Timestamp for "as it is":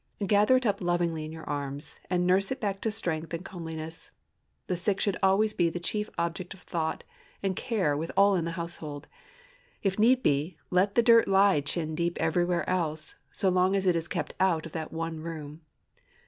13.75-14.07